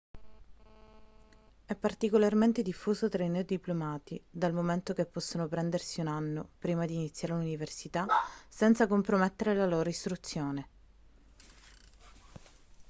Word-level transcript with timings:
è 1.65 1.75
particolarmente 1.75 2.63
diffuso 2.63 3.07
tra 3.07 3.23
i 3.23 3.29
neodiplomati 3.29 4.19
dal 4.31 4.51
momento 4.51 4.93
che 4.95 5.05
possono 5.05 5.47
prendersi 5.47 5.99
un 5.99 6.07
anno 6.07 6.49
prima 6.57 6.87
di 6.87 6.95
iniziare 6.95 7.35
l'università 7.35 8.07
senza 8.47 8.87
compromettere 8.87 9.53
la 9.53 9.67
loro 9.67 9.89
istruzione 9.89 10.67